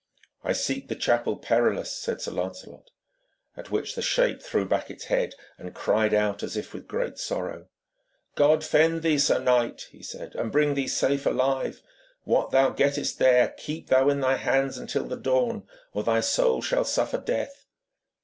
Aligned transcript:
'I 0.43 0.53
seek 0.53 0.87
the 0.87 0.95
Chapel 0.95 1.37
Perilous,' 1.37 1.95
said 1.95 2.21
Sir 2.21 2.31
Lancelot. 2.31 2.89
At 3.55 3.69
which 3.69 3.93
the 3.93 4.01
shape 4.01 4.41
threw 4.41 4.65
back 4.65 4.89
its 4.89 5.03
head 5.03 5.35
and 5.59 5.75
cried 5.75 6.11
out 6.11 6.41
as 6.41 6.57
if 6.57 6.73
with 6.73 6.87
great 6.87 7.19
sorrow. 7.19 7.67
'God 8.33 8.63
fend 8.63 9.03
thee, 9.03 9.19
sir 9.19 9.37
knight,' 9.37 9.89
he 9.91 10.01
said, 10.01 10.33
'and 10.33 10.51
bring 10.51 10.73
thee 10.73 10.87
safe 10.87 11.27
alive. 11.27 11.83
What 12.23 12.49
thou 12.49 12.71
gettest 12.71 13.19
there, 13.19 13.49
keep 13.57 13.89
thou 13.89 14.09
in 14.09 14.21
thy 14.21 14.37
hands 14.37 14.79
until 14.79 15.03
the 15.05 15.17
dawn, 15.17 15.67
or 15.93 16.01
thy 16.03 16.21
soul 16.21 16.63
shall 16.63 16.83
suffer 16.85 17.19
death.' 17.19 17.67